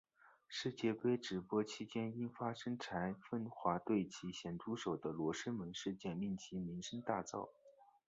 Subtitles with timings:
[0.49, 7.49] 世界杯直播期间因发生蔡枫华对其咸猪手的罗生门事件令其声名大噪。